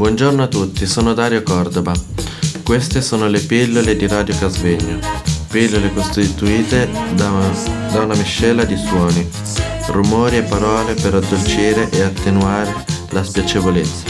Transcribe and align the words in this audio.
Buongiorno 0.00 0.44
a 0.44 0.46
tutti, 0.46 0.86
sono 0.86 1.12
Dario 1.12 1.42
Cordova. 1.42 1.92
Queste 2.64 3.02
sono 3.02 3.28
le 3.28 3.38
pillole 3.38 3.94
di 3.96 4.06
Radio 4.06 4.34
Casvegno. 4.34 4.98
Pillole 5.50 5.92
costituite 5.92 6.88
da, 7.12 7.30
da 7.92 8.00
una 8.00 8.14
miscela 8.14 8.64
di 8.64 8.78
suoni, 8.78 9.28
rumori 9.88 10.38
e 10.38 10.42
parole 10.42 10.94
per 10.94 11.16
addolcire 11.16 11.90
e 11.90 12.00
attenuare 12.00 12.74
la 13.10 13.22
spiacevolezza. 13.22 14.04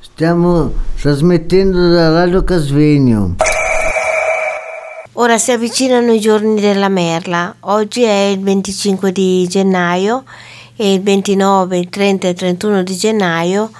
Stiamo 0.00 0.72
trasmettendo 0.98 1.90
da 1.90 2.14
Radio 2.14 2.42
Casvegno. 2.44 3.36
Ora 5.12 5.36
si 5.36 5.52
avvicinano 5.52 6.12
i 6.12 6.18
giorni 6.18 6.58
della 6.58 6.88
merla. 6.88 7.54
Oggi 7.60 8.04
è 8.04 8.28
il 8.32 8.40
25 8.40 9.12
di 9.12 9.46
gennaio 9.46 10.24
e 10.82 10.94
il 10.94 11.00
29, 11.00 11.78
il 11.78 11.88
30 11.88 12.26
e 12.26 12.30
il 12.30 12.36
31 12.36 12.82
di 12.82 12.96
gennaio 12.96 13.70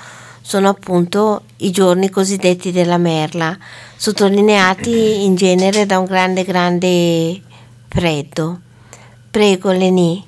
sono 0.41 0.69
appunto 0.69 1.43
i 1.56 1.73
giorni 1.73 2.09
cosiddetti 2.09 2.70
della 2.70 2.97
merla, 2.97 3.59
sottolineati 3.97 5.24
in 5.24 5.34
genere 5.34 5.84
da 5.84 5.98
un 5.98 6.05
grande 6.05 6.45
grande 6.45 7.43
freddo. 7.88 8.60
Prego 9.33 9.73
Leni. 9.73 10.24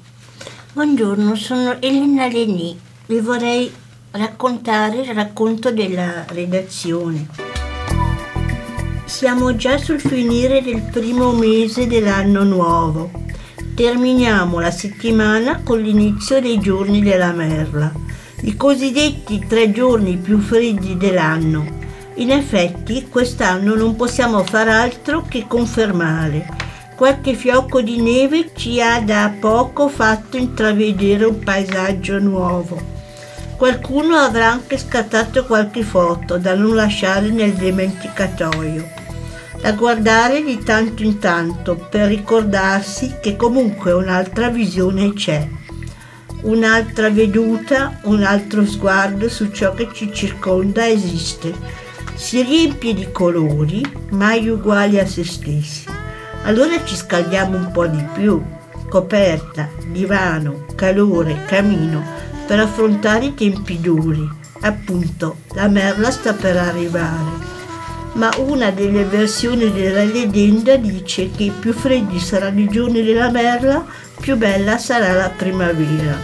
Buongiorno, 0.73 1.37
sono 1.37 1.80
Elena 1.80 2.27
Leni. 2.27 2.77
Vi 3.06 3.20
vorrei 3.20 3.73
raccontare 4.10 5.02
il 5.02 5.15
racconto 5.15 5.70
della 5.70 6.24
redazione. 6.27 7.29
Siamo 9.04 9.54
già 9.54 9.79
sul 9.79 10.01
finire 10.01 10.60
del 10.60 10.82
primo 10.91 11.30
mese 11.30 11.87
dell'anno 11.87 12.43
nuovo. 12.43 13.23
Terminiamo 13.74 14.60
la 14.60 14.70
settimana 14.70 15.62
con 15.64 15.80
l'inizio 15.80 16.41
dei 16.41 16.60
giorni 16.60 17.02
della 17.02 17.32
merla, 17.32 17.92
i 18.43 18.54
cosiddetti 18.57 19.46
tre 19.49 19.73
giorni 19.73 20.16
più 20.16 20.38
freddi 20.38 20.96
dell'anno. 20.96 21.66
In 22.15 22.30
effetti 22.30 23.09
quest'anno 23.09 23.74
non 23.74 23.96
possiamo 23.96 24.45
far 24.45 24.68
altro 24.68 25.24
che 25.29 25.46
confermare. 25.49 26.46
Qualche 26.95 27.34
fiocco 27.34 27.80
di 27.80 28.01
neve 28.01 28.52
ci 28.54 28.80
ha 28.80 29.01
da 29.01 29.34
poco 29.40 29.88
fatto 29.88 30.37
intravedere 30.37 31.24
un 31.24 31.40
paesaggio 31.40 32.21
nuovo. 32.21 32.80
Qualcuno 33.56 34.15
avrà 34.15 34.52
anche 34.52 34.79
scattato 34.79 35.46
qualche 35.46 35.82
foto 35.82 36.38
da 36.38 36.54
non 36.54 36.77
lasciare 36.77 37.29
nel 37.30 37.54
dimenticatoio, 37.54 38.88
da 39.65 39.73
guardare 39.73 40.43
di 40.43 40.62
tanto 40.62 41.02
in 41.02 41.18
tanto 41.18 41.74
per 41.88 42.09
ricordarsi 42.09 43.15
che 43.23 43.34
comunque 43.34 43.93
un'altra 43.93 44.51
visione 44.51 45.15
c'è, 45.15 45.48
un'altra 46.43 47.09
veduta, 47.09 47.98
un 48.02 48.24
altro 48.24 48.66
sguardo 48.66 49.26
su 49.30 49.51
ciò 49.52 49.73
che 49.73 49.88
ci 49.90 50.12
circonda 50.12 50.87
esiste. 50.87 51.54
Si 52.15 52.43
riempie 52.43 52.93
di 52.93 53.10
colori, 53.10 53.82
mai 54.10 54.46
uguali 54.51 54.98
a 54.98 55.06
se 55.06 55.24
stessi. 55.24 55.87
Allora 56.43 56.84
ci 56.84 56.95
scaldiamo 56.95 57.56
un 57.56 57.71
po' 57.71 57.87
di 57.87 58.04
più, 58.12 58.43
coperta, 58.90 59.71
divano, 59.90 60.66
calore, 60.74 61.43
camino 61.46 62.04
per 62.46 62.60
affrontare 62.60 63.24
i 63.24 63.34
tempi 63.34 63.80
duri. 63.80 64.28
Appunto, 64.60 65.37
la 65.54 65.69
merla 65.69 66.10
sta 66.10 66.34
per 66.34 66.59
arrivare. 66.59 67.53
Ma 68.15 68.31
una 68.38 68.70
delle 68.70 69.04
versioni 69.04 69.72
della 69.72 70.04
leggenda 70.04 70.76
dice 70.76 71.31
che 71.31 71.53
più 71.59 71.72
freddi 71.72 72.21
saranno 72.21 72.60
i 72.60 72.69
giorni 72.69 73.03
della 73.03 73.31
merla, 73.31 73.84
più 74.21 74.37
bella 74.37 74.78
sarà 74.78 75.12
la 75.12 75.31
primavera. 75.31 76.16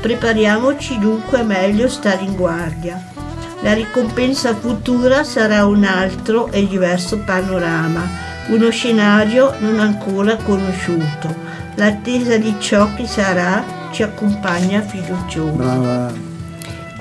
Prepariamoci 0.00 0.98
dunque 0.98 1.40
a 1.40 1.42
meglio 1.42 1.88
stare 1.88 2.22
in 2.22 2.34
guardia. 2.34 3.12
La 3.60 3.74
ricompensa 3.74 4.54
futura 4.54 5.22
sarà 5.24 5.66
un 5.66 5.84
altro 5.84 6.50
e 6.50 6.66
diverso 6.66 7.18
panorama, 7.18 8.02
uno 8.48 8.70
scenario 8.70 9.54
non 9.58 9.80
ancora 9.80 10.36
conosciuto. 10.36 11.34
L'attesa 11.76 12.36
di 12.36 12.54
ciò 12.58 12.94
che 12.94 13.06
sarà 13.06 13.88
ci 13.90 14.02
accompagna 14.02 14.80
fiducioso. 14.80 15.52
Brava. 15.52 16.12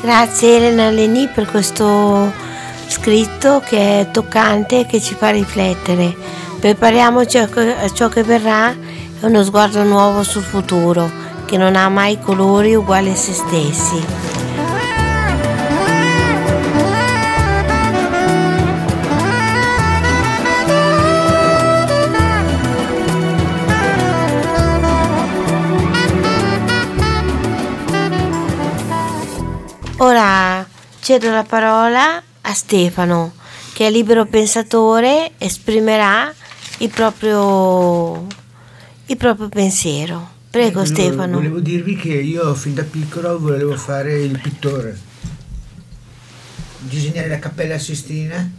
Grazie 0.02 0.58
Elena 0.58 0.90
Leni 0.90 1.28
per 1.28 1.46
questo 1.46 2.32
scritto 2.94 3.60
che 3.66 4.02
è 4.02 4.12
toccante 4.12 4.82
e 4.82 4.86
che 4.86 5.02
ci 5.02 5.16
fa 5.16 5.32
riflettere. 5.32 6.16
Prepariamoci 6.60 7.40
a 7.40 7.50
ciò 7.92 8.08
che 8.08 8.22
verrà 8.22 8.70
e 8.70 9.26
uno 9.26 9.44
sguardo 9.44 9.84
nuovo 9.84 10.22
sul 10.22 10.44
futuro, 10.44 11.10
che 11.46 11.58
non 11.58 11.76
ha 11.76 11.90
mai 11.90 12.20
colori 12.20 12.76
uguali 12.76 13.10
a 13.10 13.16
se 13.16 13.34
stessi. 13.34 14.06
Ora 29.98 30.66
cedo 31.00 31.32
la 31.32 31.44
parola 31.44 32.22
a 32.46 32.54
Stefano, 32.54 33.34
che 33.74 33.88
è 33.88 33.92
libero 33.92 34.26
pensatore, 34.26 35.32
esprimerà 35.38 36.34
il 36.80 36.90
proprio, 36.90 38.28
il 39.06 39.18
proprio 39.18 39.50
pensiero. 39.50 40.32
Prego 40.50 40.82
Eh, 40.82 40.86
Stefano. 40.86 41.38
Volevo 41.38 41.60
dirvi 41.60 41.96
che 41.96 42.14
io 42.14 42.54
fin 42.54 42.74
da 42.76 42.84
piccolo 42.84 43.40
volevo 43.40 43.76
fare 43.76 44.22
il 44.22 44.40
pittore, 44.40 44.98
disegnare 46.80 47.28
la 47.28 47.40
Cappella 47.40 47.78
Sistina 47.78 48.52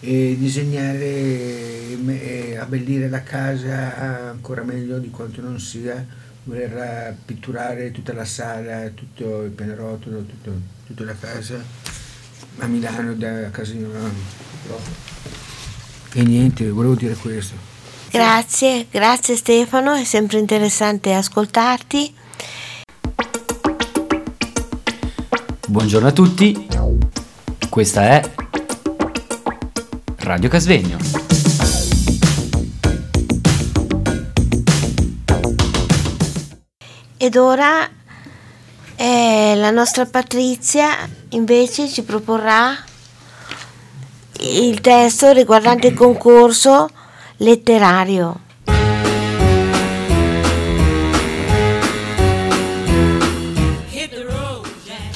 e 0.00 0.36
disegnare 0.38 1.04
e 1.04 2.56
abbellire 2.58 3.08
la 3.08 3.22
casa 3.22 4.30
ancora 4.30 4.62
meglio 4.62 4.98
di 4.98 5.10
quanto 5.10 5.40
non 5.40 5.60
sia, 5.60 6.04
voler 6.44 7.14
pitturare 7.24 7.92
tutta 7.92 8.12
la 8.14 8.24
sala, 8.24 8.88
tutto 8.88 9.42
il 9.42 9.50
pianerottolo, 9.50 10.24
tutta 10.86 11.04
la 11.04 11.14
casa 11.18 11.87
a 12.58 12.66
Milano 12.66 13.14
da 13.14 13.50
casa 13.50 13.72
di 13.72 13.78
mia 13.78 13.88
mamma. 13.98 14.36
E 16.12 16.22
niente, 16.22 16.68
volevo 16.70 16.94
dire 16.94 17.14
questo. 17.14 17.54
Grazie, 18.10 18.86
grazie 18.90 19.36
Stefano, 19.36 19.94
è 19.94 20.04
sempre 20.04 20.38
interessante 20.38 21.12
ascoltarti. 21.12 22.14
Buongiorno 25.68 26.08
a 26.08 26.12
tutti, 26.12 26.66
questa 27.68 28.02
è 28.02 28.30
Radio 30.16 30.48
Casvegno. 30.48 30.96
Ed 37.18 37.36
ora 37.36 37.88
eh, 38.96 39.54
la 39.56 39.70
nostra 39.70 40.06
Patrizia 40.06 41.16
invece 41.30 41.88
ci 41.88 42.02
proporrà 42.02 42.76
il 44.40 44.80
testo 44.80 45.32
riguardante 45.32 45.88
il 45.88 45.94
concorso 45.94 46.88
letterario. 47.38 48.46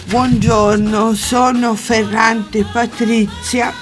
Buongiorno, 0.05 1.15
sono 1.15 1.75
Ferrante 1.75 2.67
Patrizia 2.71 3.73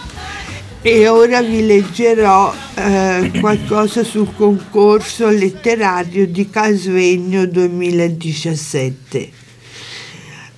e 0.80 1.08
ora 1.08 1.42
vi 1.42 1.66
leggerò 1.66 2.54
eh, 2.74 3.32
qualcosa 3.40 4.04
sul 4.04 4.32
concorso 4.36 5.28
letterario 5.28 6.28
di 6.28 6.48
Casvegno 6.48 7.46
2017. 7.46 9.39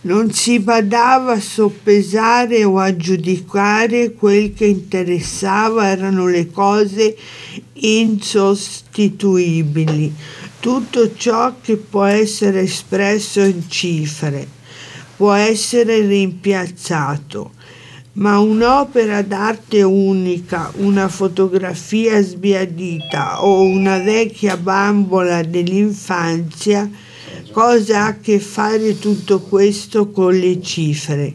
Non 0.03 0.31
si 0.33 0.59
badava 0.59 1.33
a 1.33 1.41
soppesare 1.41 2.65
o 2.65 2.79
a 2.79 2.95
giudicare, 2.97 4.13
quel 4.13 4.53
che 4.53 4.67
interessava 4.67 5.89
erano 5.89 6.27
le 6.27 6.51
cose 6.51 7.17
insostituibili, 7.73 10.15
tutto 10.61 11.15
ciò 11.15 11.55
che 11.61 11.77
può 11.77 12.05
essere 12.05 12.61
espresso 12.63 13.41
in 13.41 13.69
cifre 13.69 14.61
può 15.23 15.35
essere 15.35 16.01
rimpiazzato, 16.01 17.53
ma 18.15 18.41
un'opera 18.41 19.23
d'arte 19.23 19.83
unica, 19.83 20.73
una 20.79 21.07
fotografia 21.07 22.21
sbiadita 22.21 23.45
o 23.45 23.63
una 23.63 23.99
vecchia 23.99 24.57
bambola 24.57 25.45
dell'infanzia, 25.45 26.91
cosa 27.53 28.05
ha 28.05 28.07
a 28.07 28.17
che 28.17 28.41
fare 28.41 28.99
tutto 28.99 29.41
questo 29.41 30.11
con 30.11 30.35
le 30.35 30.61
cifre? 30.61 31.35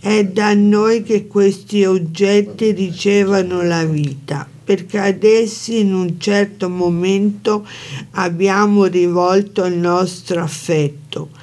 È 0.00 0.24
da 0.24 0.54
noi 0.54 1.02
che 1.02 1.26
questi 1.26 1.84
oggetti 1.84 2.70
ricevono 2.70 3.62
la 3.62 3.84
vita, 3.84 4.48
perché 4.64 4.98
ad 4.98 5.24
essi 5.24 5.80
in 5.80 5.92
un 5.92 6.18
certo 6.18 6.68
momento 6.68 7.66
abbiamo 8.12 8.84
rivolto 8.84 9.64
il 9.64 9.74
nostro 9.74 10.40
affetto 10.40 11.40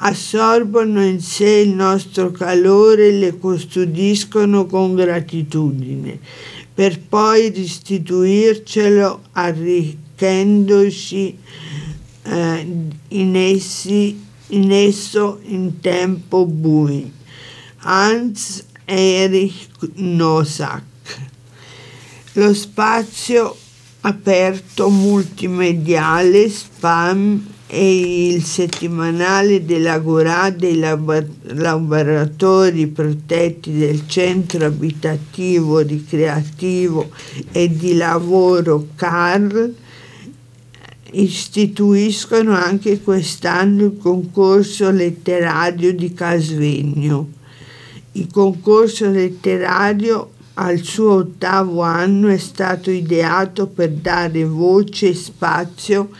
assorbono 0.00 1.04
in 1.04 1.20
sé 1.20 1.48
il 1.48 1.74
nostro 1.74 2.30
calore 2.30 3.08
e 3.08 3.12
le 3.12 3.36
custodiscono 3.36 4.66
con 4.66 4.94
gratitudine, 4.94 6.20
per 6.72 7.00
poi 7.00 7.50
restituircelo 7.50 9.22
arricchendoci 9.32 11.36
eh, 12.28 12.66
in, 13.08 13.36
essi, 13.36 14.24
in 14.48 14.70
esso 14.70 15.40
in 15.44 15.80
tempo 15.80 16.46
bui. 16.46 17.10
Hans 17.78 18.64
Erich 18.84 19.68
Nosak. 19.94 20.82
Lo 22.32 22.52
spazio 22.54 23.56
aperto 24.00 24.90
multimediale 24.90 26.48
Spam 26.48 27.46
e 27.66 28.28
il 28.28 28.44
settimanale 28.44 29.64
dell'Agorà 29.64 30.50
dei 30.50 30.78
lavoratori 30.78 32.86
protetti 32.86 33.76
del 33.76 34.06
centro 34.06 34.64
abitativo, 34.64 35.80
ricreativo 35.80 37.10
e 37.52 37.76
di 37.76 37.94
lavoro 37.94 38.86
CAR 38.94 39.72
istituiscono 41.12 42.52
anche 42.52 43.00
quest'anno 43.00 43.84
il 43.84 43.96
concorso 43.98 44.90
letterario 44.90 45.94
di 45.94 46.12
Casvegno. 46.12 47.30
Il 48.12 48.28
concorso 48.30 49.10
letterario 49.10 50.32
al 50.54 50.78
suo 50.82 51.12
ottavo 51.12 51.82
anno 51.82 52.28
è 52.28 52.38
stato 52.38 52.90
ideato 52.90 53.68
per 53.68 53.90
dare 53.90 54.44
voce 54.44 55.08
e 55.10 55.14
spazio 55.14 56.10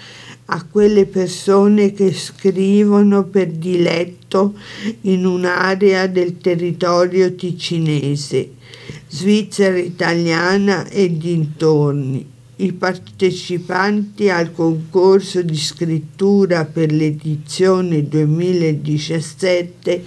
a 0.50 0.64
quelle 0.64 1.06
persone 1.06 1.92
che 1.92 2.12
scrivono 2.12 3.24
per 3.24 3.48
diletto 3.50 4.54
in 5.02 5.26
un'area 5.26 6.06
del 6.06 6.38
territorio 6.38 7.34
ticinese, 7.34 8.52
Svizzera 9.08 9.76
italiana 9.76 10.86
e 10.88 11.16
dintorni. 11.16 12.36
I 12.60 12.72
partecipanti 12.72 14.30
al 14.30 14.52
concorso 14.52 15.42
di 15.42 15.56
scrittura 15.56 16.64
per 16.64 16.90
l'edizione 16.90 18.08
2017 18.08 20.04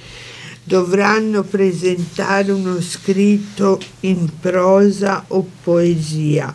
dovranno 0.63 1.43
presentare 1.43 2.51
uno 2.51 2.81
scritto 2.81 3.79
in 4.01 4.29
prosa 4.39 5.23
o 5.29 5.47
poesia 5.63 6.53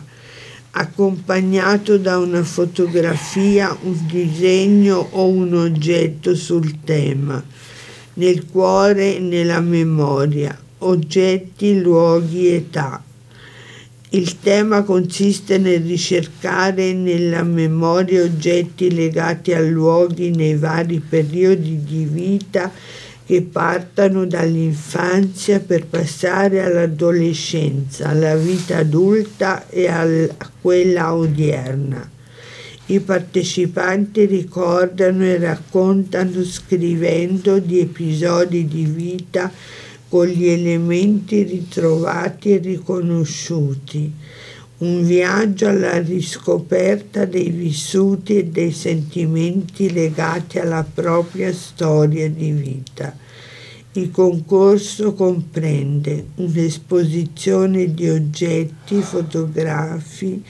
accompagnato 0.77 1.97
da 1.97 2.19
una 2.19 2.43
fotografia, 2.43 3.75
un 3.81 3.97
disegno 4.05 5.07
o 5.11 5.27
un 5.27 5.55
oggetto 5.55 6.35
sul 6.35 6.81
tema, 6.83 7.43
nel 8.13 8.45
cuore 8.45 9.15
e 9.15 9.19
nella 9.19 9.59
memoria, 9.59 10.55
oggetti, 10.79 11.81
luoghi, 11.81 12.49
età. 12.49 13.03
Il 14.11 14.39
tema 14.39 14.83
consiste 14.83 15.57
nel 15.57 15.81
ricercare 15.81 16.93
nella 16.93 17.43
memoria 17.43 18.23
oggetti 18.23 18.93
legati 18.93 19.51
a 19.53 19.59
luoghi 19.59 20.29
nei 20.29 20.55
vari 20.55 21.01
periodi 21.01 21.83
di 21.83 22.05
vita 22.05 22.71
che 23.25 23.41
partano 23.41 24.25
dall'infanzia 24.25 25.59
per 25.59 25.87
passare 25.87 26.63
all'adolescenza, 26.63 28.07
alla 28.07 28.37
vita 28.37 28.77
adulta 28.77 29.67
e 29.67 29.87
a 29.87 30.07
quella 30.61 31.13
odierna. 31.13 32.09
I 32.85 33.01
partecipanti 33.01 34.23
ricordano 34.23 35.25
e 35.25 35.37
raccontano 35.37 36.41
scrivendo 36.45 37.59
di 37.59 37.81
episodi 37.81 38.65
di 38.65 38.85
vita 38.85 39.51
con 40.09 40.27
gli 40.27 40.47
elementi 40.47 41.43
ritrovati 41.43 42.53
e 42.53 42.57
riconosciuti 42.57 44.13
un 44.79 45.03
viaggio 45.03 45.67
alla 45.67 45.97
riscoperta 45.97 47.25
dei 47.25 47.49
vissuti 47.49 48.37
e 48.37 48.45
dei 48.45 48.71
sentimenti 48.71 49.91
legati 49.91 50.59
alla 50.59 50.83
propria 50.83 51.51
storia 51.51 52.29
di 52.29 52.51
vita. 52.51 53.15
Il 53.93 54.11
concorso 54.11 55.13
comprende 55.13 56.27
un'esposizione 56.35 57.91
di 57.91 58.07
oggetti, 58.07 59.01
fotografi, 59.01 60.43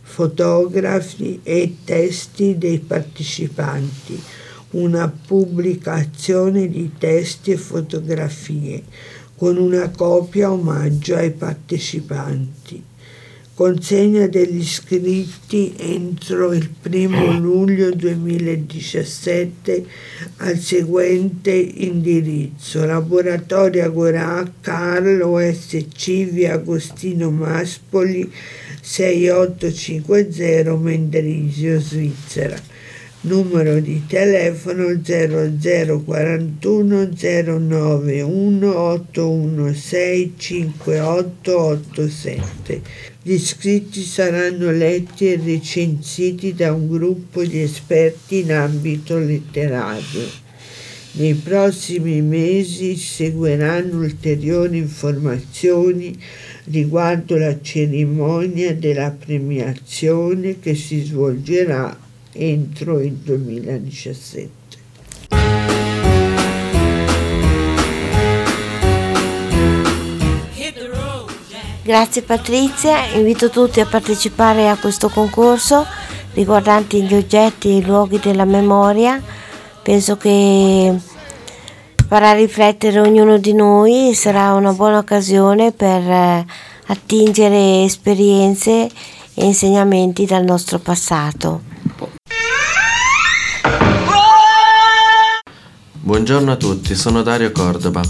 fotografi 0.00 1.40
e 1.42 1.76
testi 1.84 2.56
dei 2.56 2.78
partecipanti, 2.78 4.18
una 4.70 5.08
pubblicazione 5.08 6.68
di 6.68 6.92
testi 6.98 7.52
e 7.52 7.56
fotografie 7.56 8.82
con 9.36 9.56
una 9.56 9.88
copia 9.90 10.52
omaggio 10.52 11.14
ai 11.16 11.30
partecipanti. 11.30 12.84
Consegna 13.54 14.26
degli 14.28 14.58
iscritti 14.60 15.74
entro 15.78 16.52
il 16.52 16.68
1 16.80 17.38
luglio 17.40 17.90
2017 17.90 19.86
al 20.36 20.58
seguente 20.58 21.50
indirizzo 21.50 22.84
Laboratorio 22.84 23.84
Agorà 23.84 24.48
Carlo 24.60 25.38
SC 25.38 26.30
via 26.30 26.52
Agostino 26.52 27.32
Maspoli 27.32 28.30
6850 28.80 30.76
Mendrisio 30.76 31.80
Svizzera 31.80 32.77
numero 33.22 33.80
di 33.80 34.06
telefono 34.06 35.00
0041 35.02 37.08
091 37.12 38.78
816 38.78 40.72
5887. 40.76 42.82
Gli 43.20 43.32
iscritti 43.32 44.02
saranno 44.02 44.70
letti 44.70 45.32
e 45.32 45.40
recensiti 45.42 46.54
da 46.54 46.72
un 46.72 46.86
gruppo 46.88 47.44
di 47.44 47.60
esperti 47.60 48.38
in 48.40 48.52
ambito 48.52 49.18
letterario. 49.18 50.46
Nei 51.12 51.32
prossimi 51.34 52.20
mesi 52.22 52.96
seguiranno 52.96 53.98
ulteriori 53.98 54.78
informazioni 54.78 56.16
riguardo 56.64 57.36
la 57.36 57.60
cerimonia 57.60 58.74
della 58.74 59.10
premiazione 59.10 60.60
che 60.60 60.74
si 60.76 61.02
svolgerà 61.02 62.06
entro 62.38 63.00
il 63.00 63.14
2017. 63.14 64.56
Grazie 71.82 72.22
Patrizia, 72.22 73.06
invito 73.14 73.48
tutti 73.50 73.80
a 73.80 73.86
partecipare 73.86 74.68
a 74.68 74.76
questo 74.76 75.08
concorso 75.08 75.86
riguardante 76.34 77.00
gli 77.02 77.14
oggetti 77.14 77.68
e 77.68 77.76
i 77.78 77.84
luoghi 77.84 78.20
della 78.20 78.44
memoria. 78.44 79.20
Penso 79.82 80.16
che 80.16 80.94
farà 82.06 82.32
riflettere 82.32 83.00
ognuno 83.00 83.38
di 83.38 83.54
noi, 83.54 84.12
sarà 84.14 84.52
una 84.52 84.72
buona 84.72 84.98
occasione 84.98 85.72
per 85.72 86.02
eh, 86.02 86.46
attingere 86.86 87.84
esperienze 87.84 88.88
e 89.34 89.44
insegnamenti 89.44 90.26
dal 90.26 90.44
nostro 90.44 90.78
passato. 90.78 91.67
Buongiorno 96.08 96.52
a 96.52 96.56
tutti, 96.56 96.94
sono 96.94 97.20
Dario 97.20 97.52
Cordova. 97.52 98.00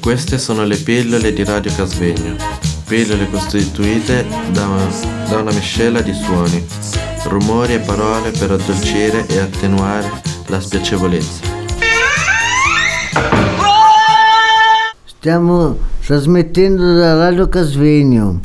Queste 0.00 0.38
sono 0.38 0.64
le 0.64 0.76
pillole 0.76 1.34
di 1.34 1.44
Radio 1.44 1.70
Casvegno. 1.70 2.34
Pillole 2.86 3.28
costituite 3.28 4.24
da 4.52 4.66
una, 4.66 4.88
da 5.28 5.36
una 5.40 5.52
miscela 5.52 6.00
di 6.00 6.14
suoni, 6.14 6.66
rumori 7.24 7.74
e 7.74 7.80
parole 7.80 8.30
per 8.30 8.52
addolcire 8.52 9.26
e 9.26 9.36
attenuare 9.36 10.10
la 10.46 10.58
spiacevolezza. 10.58 11.42
Stiamo 15.04 15.76
trasmettendo 16.06 16.94
da 16.94 17.18
Radio 17.18 17.50
Casvegno. 17.50 18.40